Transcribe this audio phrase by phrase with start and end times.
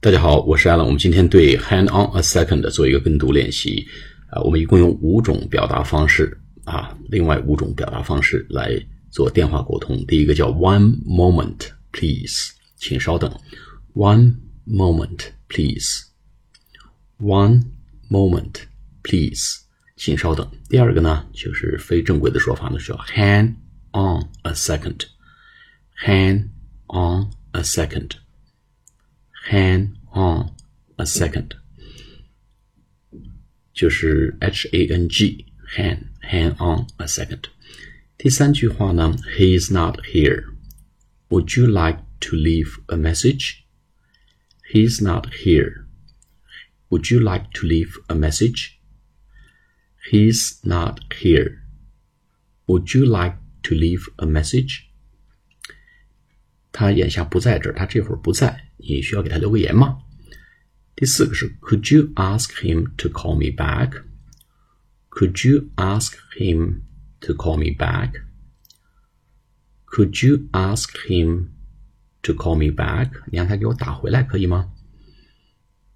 [0.00, 0.84] 大家好，我是 Alan。
[0.84, 3.84] 我们今天对 "hang on a second" 做一个跟读练习。
[4.30, 8.80] 啊，我们一共用五种表达方式啊，另外五种表达方式来
[9.10, 10.06] 做电话沟通。
[10.06, 13.28] 第一个叫 "one moment please"，请稍等。
[13.92, 14.36] "one
[14.68, 16.04] moment please"，"one
[18.08, 18.54] moment
[19.02, 19.62] please"，
[19.96, 20.48] 请稍等。
[20.68, 23.56] 第二个呢，就是非正规的说法呢，叫 "hang
[23.90, 26.50] on a second"，"hang
[26.86, 28.10] on a second"。
[29.49, 30.51] Hang on
[30.97, 31.55] a second，
[33.73, 37.45] 就是 H A N G hang hang on a second。
[38.17, 40.45] 第三句话呢，He is not here.
[41.29, 43.65] Would you like to leave a message?
[44.71, 45.87] He is not here.
[46.89, 48.79] Would you like to leave a message?
[50.09, 51.63] He's not here.
[52.67, 54.86] Would you like to leave a message?
[56.72, 59.98] 他眼下不在这儿，他这会儿不在，你需要给他留个言吗？
[60.94, 64.02] 第四个是 Could you ask him to call me back?
[65.10, 66.80] Could you ask him
[67.20, 68.22] to call me back?
[69.86, 71.48] Could you ask him
[72.22, 73.10] to call me back?
[73.30, 74.72] 你让他给我打回来可以吗？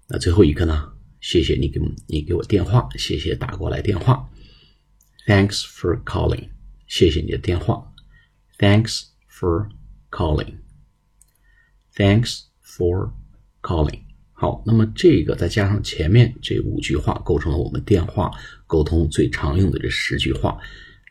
[0.07, 0.93] 那最后一个呢？
[1.21, 4.29] 谢谢你给你给我电话，谢谢打过来电话。
[5.25, 6.49] Thanks for calling，
[6.87, 7.93] 谢谢你的电话。
[8.57, 9.69] Thanks for
[10.12, 13.12] calling。Thanks for
[13.62, 14.00] calling。
[14.32, 18.30] 好，那么这个再加上前面这五句话，构成了我们电话
[18.66, 20.58] 沟通最常用的这十句话。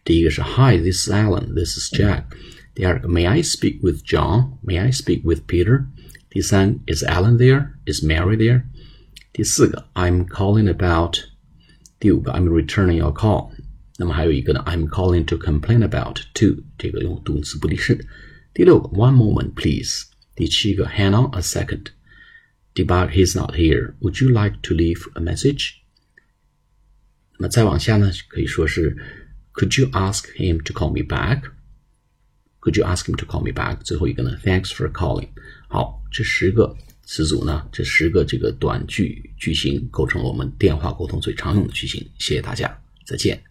[0.05, 2.23] 第一个是 Hi，this is Alan，this is Jack。
[2.73, 5.87] 第二个 May I speak with John？May I speak with Peter？
[6.29, 8.63] 第三 Is Alan there？Is Mary there？
[9.33, 11.17] 第四个 I'm calling about。
[11.99, 13.51] 第五个 I'm returning your call。
[13.97, 18.07] 那么还有一个呢，I'm calling to complain about to，这个用动词不定式。
[18.53, 20.05] 第六个 One moment please。
[20.35, 21.87] 第七个，Hang on a second。
[22.73, 23.95] 第八个，He's not here.
[24.01, 25.71] Would you like to leave a message？
[27.39, 28.95] 那么再往下呢，可以说是，
[29.53, 33.77] Could you ask him to call me back？Could you ask him to call me back？
[33.83, 35.29] 最后一个呢，Thanks for calling。
[35.67, 41.99] 好，这十个词组呢，这十个这个短句句型构成了我们电话沟通最常用的句型。
[42.19, 43.41] 谢谢大家，再见。